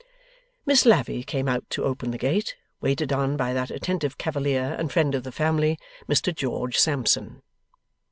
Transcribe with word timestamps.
Miss 0.65 0.83
Lavvy 0.83 1.21
came 1.23 1.47
out 1.47 1.69
to 1.69 1.83
open 1.83 2.09
the 2.09 2.17
gate, 2.17 2.55
waited 2.79 3.13
on 3.13 3.37
by 3.37 3.53
that 3.53 3.69
attentive 3.69 4.17
cavalier 4.17 4.75
and 4.79 4.91
friend 4.91 5.13
of 5.13 5.21
the 5.23 5.31
family, 5.31 5.77
Mr 6.09 6.33
George 6.33 6.75
Sampson. 6.79 7.43